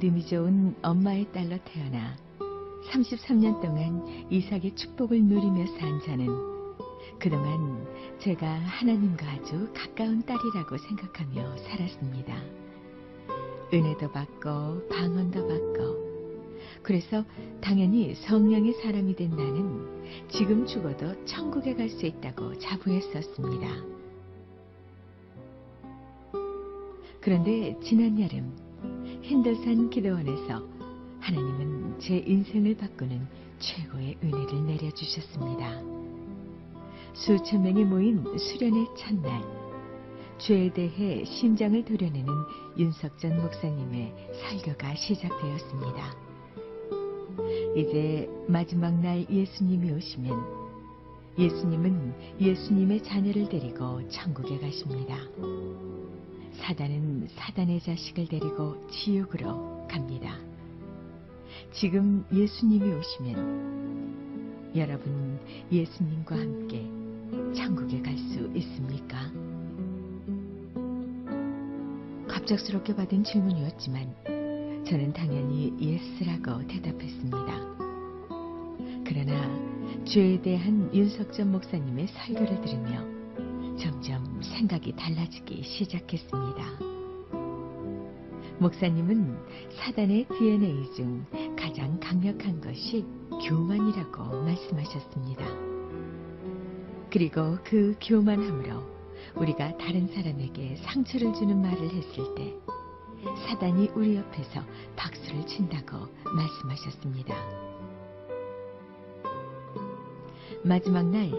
[0.00, 2.16] 믿음이 좋은 엄마의 딸로 태어나
[2.90, 6.26] 33년 동안 이삭의 축복을 누리며 산 저는
[7.18, 7.86] 그동안
[8.18, 12.34] 제가 하나님과 아주 가까운 딸이라고 생각하며 살았습니다.
[13.74, 17.22] 은혜도 받고 방언도 받고 그래서
[17.60, 23.68] 당연히 성령의 사람이 된 나는 지금 죽어도 천국에 갈 수 있다고 자부했었습니다.
[27.20, 28.69] 그런데 지난 여름
[29.30, 30.60] 힌들산 기도원에서
[31.20, 33.28] 하나님은 제 인생을 바꾸는
[33.60, 35.80] 최고의 은혜를 내려주셨습니다.
[37.12, 39.40] 수천 명이 모인 수련의 첫날,
[40.38, 42.26] 죄에 대해 심장을 도려내는
[42.76, 46.16] 윤석전 목사님의 설교가 시작되었습니다.
[47.76, 50.44] 이제 마지막 날 예수님이 오시면
[51.38, 55.18] 예수님은 예수님의 자녀를 데리고 천국에 가십니다.
[56.58, 60.36] 사단은 사단의 자식을 데리고 지옥으로 갑니다.
[61.72, 65.38] 지금 예수님이 오시면 여러분
[65.70, 66.88] 예수님과 함께
[67.54, 69.30] 천국에 갈 수 있습니까?
[72.28, 77.38] 갑작스럽게 받은 질문이었지만 저는 당연히 yes라고 대답했습니다.
[79.04, 83.04] 그러나 죄에 대한 윤석전 목사님의 설교를 들으며
[83.76, 86.90] 점점 생각이 달라지기 시작했습니다.
[88.58, 89.38] 목사님은
[89.70, 91.24] 사단의 DNA 중
[91.56, 93.06] 가장 강력한 것이
[93.48, 95.44] 교만이라고 말씀하셨습니다.
[97.10, 98.82] 그리고 그 교만함으로
[99.36, 102.54] 우리가 다른 사람에게 상처를 주는 말을 했을 때
[103.46, 104.62] 사단이 우리 옆에서
[104.96, 107.34] 박수를 친다고 말씀하셨습니다.
[110.62, 111.30] 마지막 날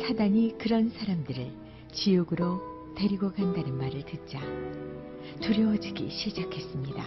[0.00, 1.65] 사단이 그런 사람들을
[1.96, 2.60] 지옥으로
[2.94, 4.38] 데리고 간다는 말을 듣자
[5.40, 7.04] 두려워지기 시작했습니다.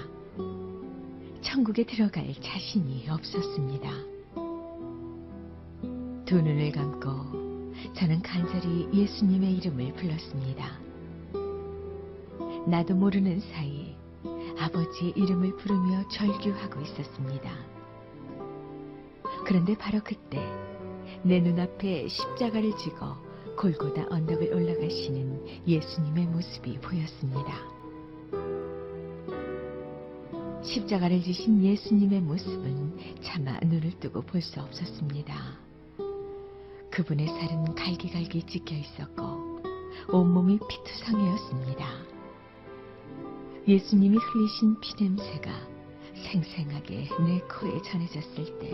[1.41, 3.91] 천국에 들어갈 자신이 없었습니다.
[6.25, 10.79] 두 눈을 감고 저는 간절히 예수님의 이름을 불렀습니다.
[12.65, 13.95] 나도 모르는 사이
[14.57, 17.51] 아버지의 이름을 부르며 절규하고 있었습니다.
[19.45, 20.43] 그런데 바로 그때
[21.21, 23.28] 내 눈앞에 십자가를 지고
[23.59, 27.57] 골고다 언덕을 올라가시는 예수님의 모습이 보였습니다.
[30.63, 35.35] 십자가를 지신 예수님의 모습은 차마 눈을 뜨고 볼 수 없었습니다.
[36.89, 39.61] 그분의 살은 갈기갈기 찢겨 있었고
[40.07, 41.85] 온몸이 피투성이었습니다.
[43.67, 45.51] 예수님이 흘리신 피냄새가
[46.31, 48.71] 생생하게 내 코에 전해졌을 때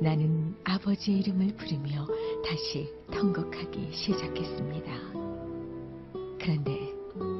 [0.00, 2.06] 나는 아버지의 이름을 부르며
[2.44, 4.92] 다시 통곡하기 시작했습니다.
[6.38, 6.92] 그런데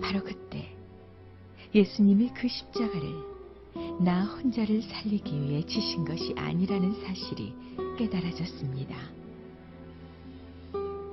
[0.02, 0.74] 바로 그때
[1.74, 3.34] 예수님이 그 십자가를
[4.00, 7.52] 나 혼자를 살리기 위해 지신 것이 아니라는 사실이
[7.98, 8.96] 깨달아졌습니다.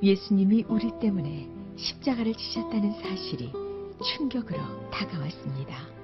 [0.03, 3.51] 예수님이 우리 때문에 십자가를 지셨다는 사실이
[4.03, 6.00] 충격으로 다가왔습니다.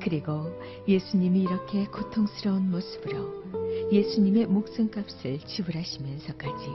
[0.00, 0.50] 그리고
[0.86, 6.66] 예수님이 이렇게 고통스러운 모습으로 예수님의 목숨값을 지불하시면서까지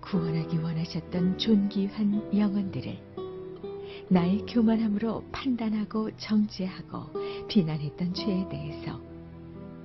[0.00, 2.98] 구원하기 원하셨던 존귀한 영혼들을
[4.08, 9.00] 나의 교만함으로 판단하고 정죄하고 비난했던 죄에 대해서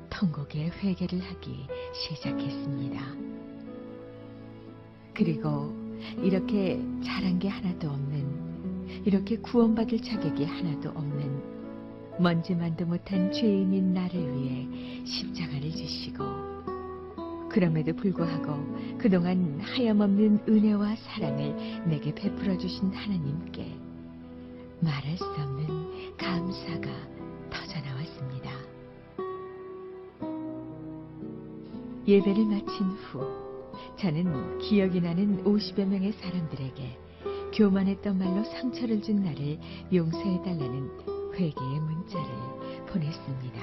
[0.10, 3.02] 통곡의 회개를 하기 시작했습니다.
[5.14, 5.74] 그리고
[6.22, 11.61] 이렇게 잘한 게 하나도 없는, 이렇게 구원받을 자격이 하나도 없는,
[12.20, 14.68] 먼지만도 못한 죄인인 나를 위해
[15.06, 16.24] 십자가를 지시고,
[17.50, 21.56] 그럼에도 불구하고 그동안 하염없는 은혜와 사랑을
[21.86, 23.76] 내게 베풀어 주신 하나님께
[24.80, 26.90] 말할 수 없는 감사가
[27.50, 28.52] 터져나왔습니다.
[32.08, 33.22] 예배를 마친 후
[34.00, 36.98] 저는 기억이 나는 50여 명의 사람들에게
[37.54, 39.60] 교만했던 말로 상처를 준 나를
[39.94, 40.98] 용서해달라는
[41.34, 42.30] 회개의 문자를
[42.88, 43.62] 보냈습니다.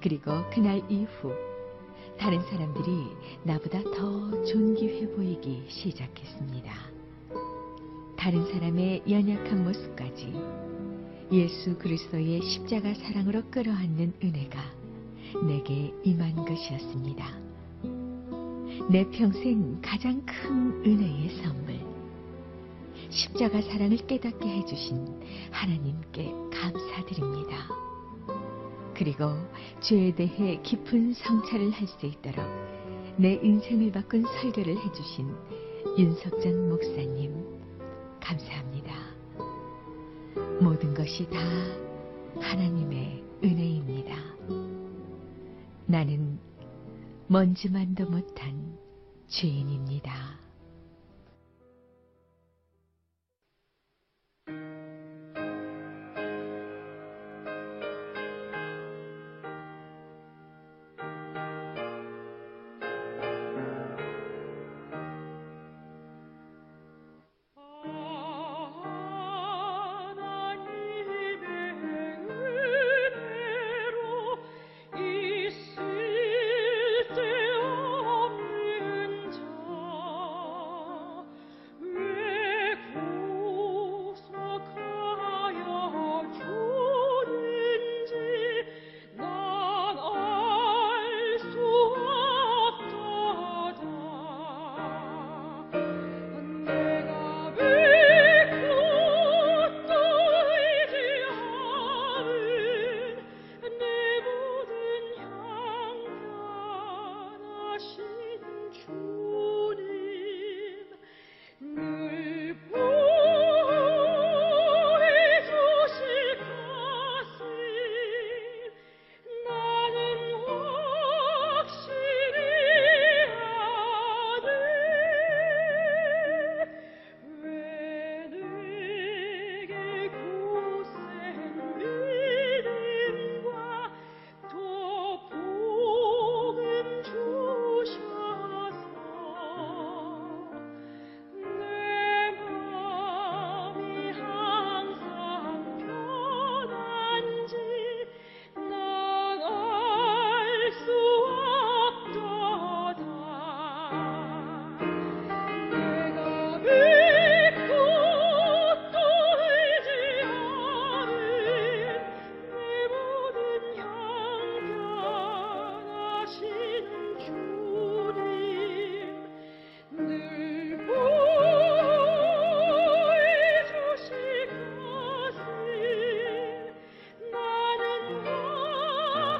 [0.00, 1.32] 그리고 그날 이후
[2.18, 3.08] 다른 사람들이
[3.44, 6.72] 나보다 더 존귀해 보이기 시작했습니다.
[8.16, 10.32] 다른 사람의 연약한 모습까지
[11.32, 14.60] 예수 그리스도의 십자가 사랑으로 끌어안는 은혜가
[15.46, 17.26] 내게 임한 것이었습니다.
[18.90, 21.91] 내 평생 가장 큰 은혜의 선물.
[23.12, 25.20] 십자가 사랑을 깨닫게 해주신
[25.50, 27.68] 하나님께 감사드립니다.
[28.94, 29.32] 그리고
[29.80, 32.44] 죄에 대해 깊은 성찰을 할 수 있도록
[33.16, 35.28] 내 인생을 바꾼 설교를 해주신
[35.98, 37.34] 윤석장 목사님,
[38.18, 38.94] 감사합니다.
[40.62, 41.38] 모든 것이 다
[42.40, 44.16] 하나님의 은혜입니다.
[45.84, 46.38] 나는
[47.26, 48.78] 먼지만도 못한
[49.28, 50.31] 죄인입니다.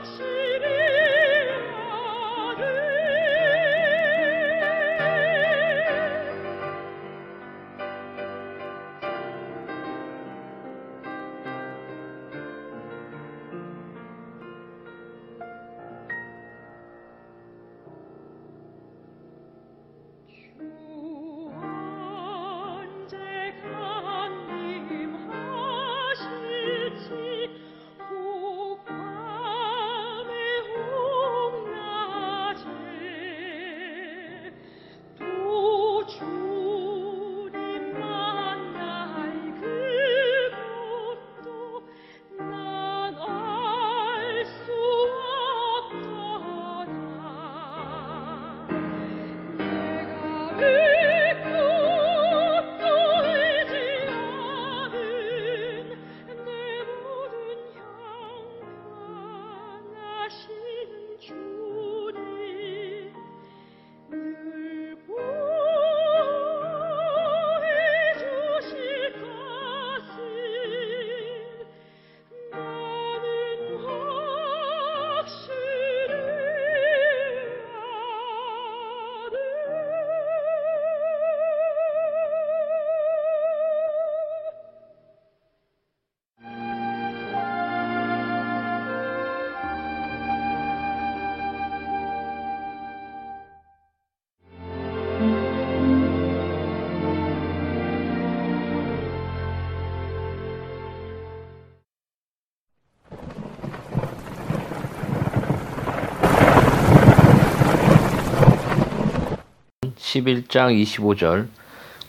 [0.02, 0.31] God's
[110.12, 111.46] 11장 25절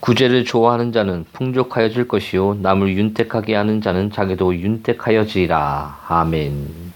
[0.01, 5.99] 구제를 좋아하는 자는 풍족하여질 것이요 남을 윤택하게 하는 자는 자기도 윤택하여지라.
[6.07, 6.93] 아멘.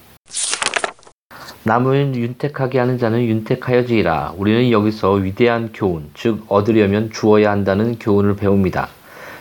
[1.64, 4.34] 남을 윤택하게 하는 자는 윤택하여지라.
[4.36, 8.88] 우리는 여기서 위대한 교훈, 즉 얻으려면 주어야 한다는 교훈을 배웁니다.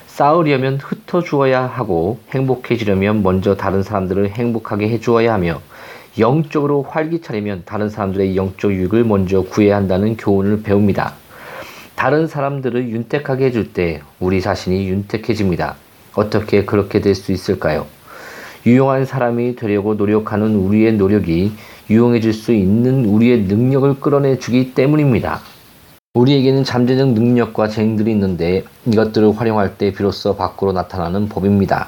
[0.08, 5.62] 싸우려면 흩어 주어야 하고 행복해지려면 먼저 다른 사람들을 행복하게 해 주어야 하며
[6.18, 11.27] 영적으로 활기차리면 다른 사람들의 영적 유익을 먼저 구해야 한다는 교훈을 배웁니다.
[11.98, 15.76] 다른 사람들을 윤택하게 해줄 때 우리 자신이 윤택해집니다.
[16.14, 17.88] 어떻게 그렇게 될 수 있을까요?
[18.68, 21.54] 유용한 사람이 되려고 노력하는 우리의 노력이
[21.90, 25.42] 유용해질 수 있는 우리의 능력을 끌어내 주기 때문입니다.
[26.14, 31.88] 우리에게는 잠재적 능력과 재능들이 있는데 이것들을 활용할 때 비로소 밖으로 나타나는 법입니다.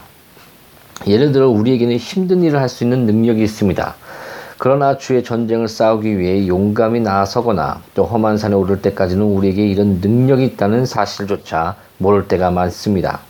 [1.05, 3.95] 예를 들어 우리에게는 힘든 일을 할 수 있는 능력이 있습니다.
[4.61, 10.43] 그러나 주의 전쟁을 싸우기 위해 용감히 나아서거나 또 험한 산에 오를 때까지는 우리에게 이런 능력이
[10.43, 13.21] 있다는 사실조차 모를 때가 많습니다.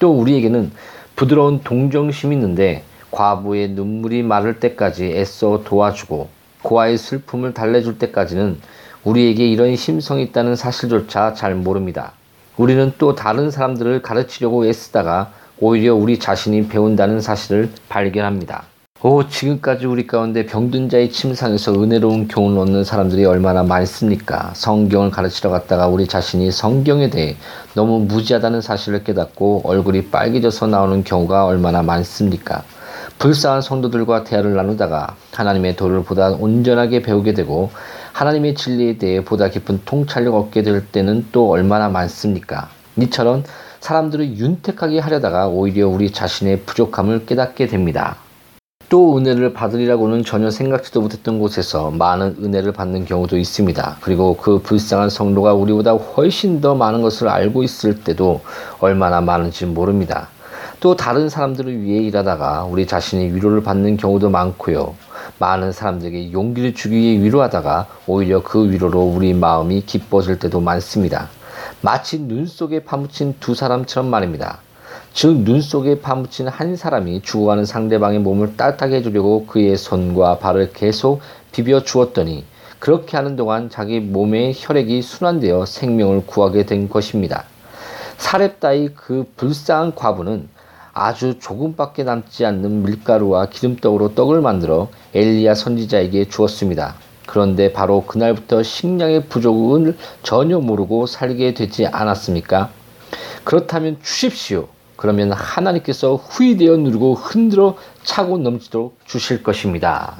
[0.00, 0.72] 또 우리에게는
[1.14, 6.28] 부드러운 동정심이 있는데 과부의 눈물이 마를 때까지 애써 도와주고
[6.62, 8.58] 고아의 슬픔을 달래줄 때까지는
[9.04, 12.10] 우리에게 이런 심성이 있다는 사실조차 잘 모릅니다.
[12.56, 18.71] 우리는 또 다른 사람들을 가르치려고 애쓰다가 오히려 우리 자신이 배운다는 사실을 발견합니다.
[19.04, 24.52] 오, 지금까지 우리 가운데 병든 자의 침상에서 은혜로운 교훈을 얻는 사람들이 얼마나 많습니까?
[24.54, 27.34] 성경을 가르치러 갔다가 우리 자신이 성경에 대해
[27.74, 32.62] 너무 무지하다는 사실을 깨닫고 얼굴이 빨개져서 나오는 경우가 얼마나 많습니까?
[33.18, 37.72] 불쌍한 성도들과 대화를 나누다가 하나님의 도를 보다 온전하게 배우게 되고
[38.12, 42.68] 하나님의 진리에 대해 보다 깊은 통찰력 얻게 될 때는 또 얼마나 많습니까?
[42.98, 43.42] 이처럼
[43.80, 48.18] 사람들을 윤택하게 하려다가 오히려 우리 자신의 부족함을 깨닫게 됩니다.
[48.92, 53.96] 또 은혜를 받으리라고는 전혀 생각지도 못했던 곳에서 많은 은혜를 받는 경우도 있습니다.
[54.02, 58.42] 그리고 그 불쌍한 성도가 우리보다 훨씬 더 많은 것을 알고 있을 때도
[58.80, 60.28] 얼마나 많은지 모릅니다.
[60.80, 64.94] 또 다른 사람들을 위해 일하다가 우리 자신이 위로를 받는 경우도 많고요.
[65.38, 71.30] 많은 사람들에게 용기를 주기 위해 위로하다가 오히려 그 위로로 우리 마음이 기뻐질 때도 많습니다.
[71.80, 74.58] 마치 눈 속에 파묻힌 두 사람처럼 말입니다.
[75.12, 81.20] 즉, 눈 속에 파묻힌 한 사람이 죽어가는 상대방의 몸을 따뜻하게 해주려고 그의 손과 발을 계속
[81.52, 82.44] 비벼 주었더니
[82.78, 87.44] 그렇게 하는 동안 자기 몸의 혈액이 순환되어 생명을 구하게 된 것입니다.
[88.16, 90.48] 사렙다의 그 불쌍한 과부는
[90.92, 96.96] 아주 조금밖에 남지 않는 밀가루와 기름떡으로 떡을 만들어 엘리야 선지자에게 주었습니다.
[97.26, 102.70] 그런데 바로 그날부터 식량의 부족을 전혀 모르고 살게 되지 않았습니까?
[103.44, 104.68] 그렇다면 주십시오.
[105.02, 110.14] 그러면 하나님께서 후이되어 누르고 흔들어 차고 넘치도록 주실 것입니다.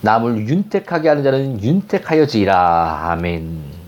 [0.00, 3.10] 남을 윤택하게 하는 자는 윤택하여지라.
[3.12, 3.83] 아멘.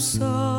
[0.00, 0.49] 이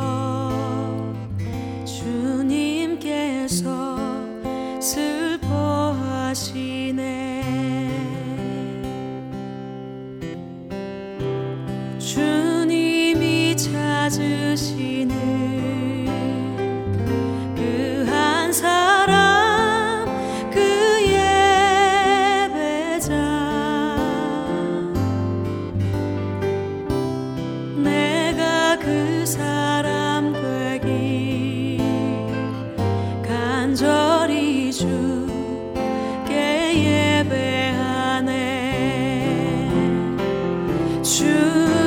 [41.03, 41.80] 주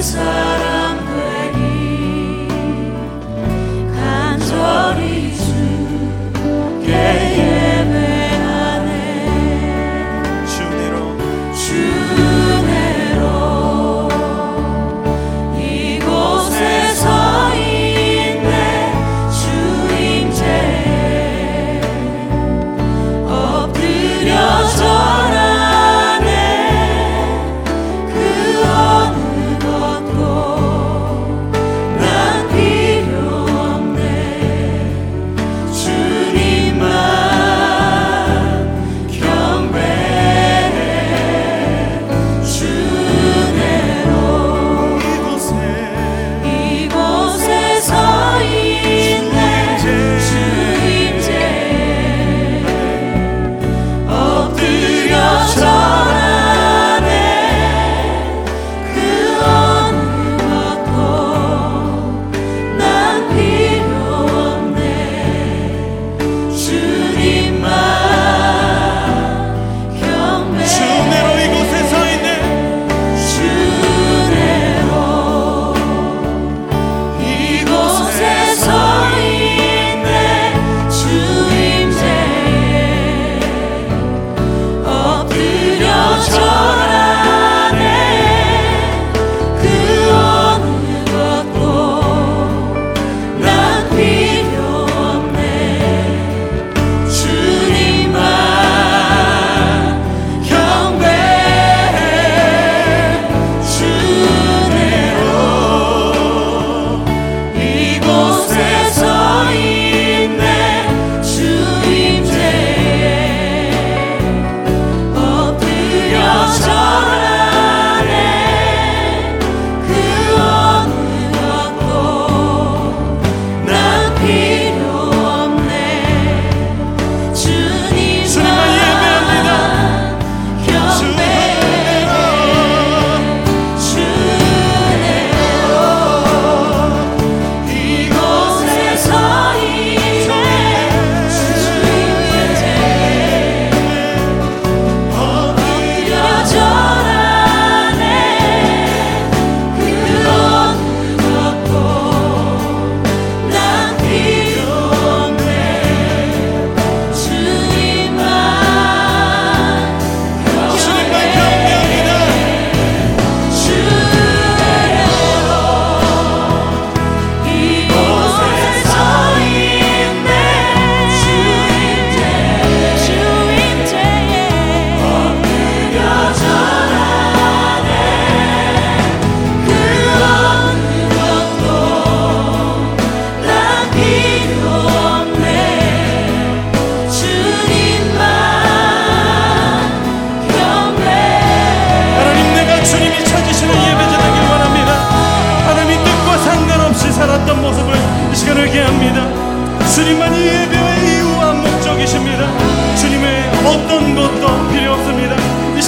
[0.00, 0.49] desire.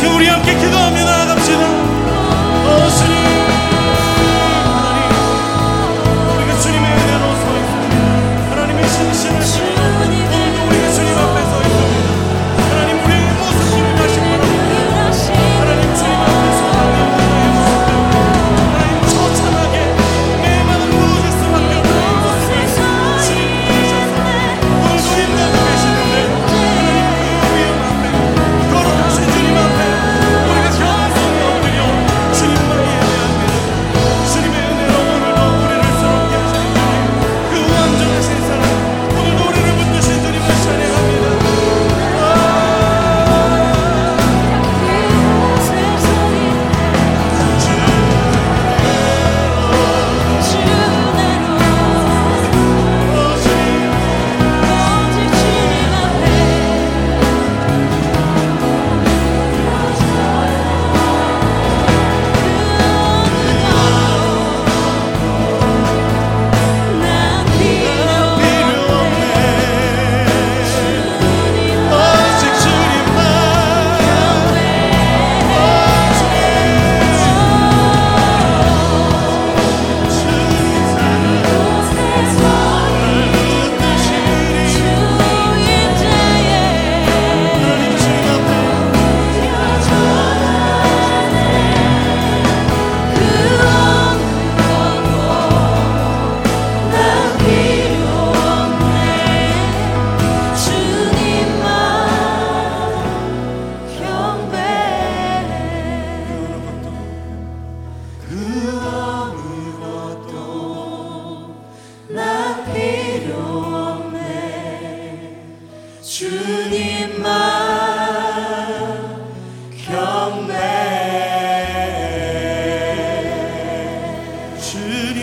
[0.03, 1.22] 같이 우리 함께 기도합니다.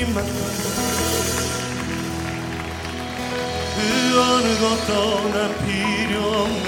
[0.10, 0.24] 정말.
[3.76, 3.80] 그
[4.20, 6.68] 어느 것도 난 필요 없네.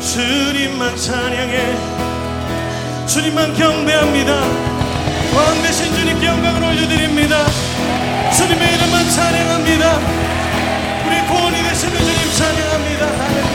[0.00, 1.76] 주님만 찬양해.
[3.06, 4.32] 주님만 경배합니다.
[5.34, 7.46] 왕 대신 주님께 영광을 올려드립니다.
[8.36, 10.00] 주님의 이름만 찬양합니다.
[11.06, 13.49] 우리 구원이 되시는 주님 찬양합니다.